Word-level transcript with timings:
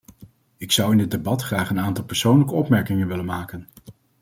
Ik 0.57 0.71
zou 0.71 0.91
in 0.91 0.97
dit 0.97 1.11
debat 1.11 1.41
graag 1.41 1.69
een 1.69 1.79
aantal 1.79 2.03
persoonlijke 2.03 2.53
opmerkingen 2.53 3.07
willen 3.07 3.25
maken. 3.25 3.67